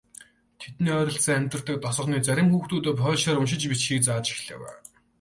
Тэдний 0.59 0.95
ойролцоо 1.01 1.33
амьдардаг 1.37 1.77
тосгоны 1.85 2.17
зарим 2.27 2.47
хүүхдүүдэд 2.49 2.95
польшоор 3.01 3.39
уншиж 3.41 3.61
бичихийг 3.69 4.01
зааж 4.05 4.25
эхлэв. 4.33 4.61